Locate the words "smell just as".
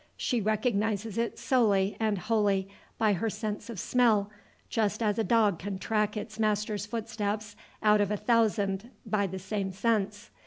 3.79-5.19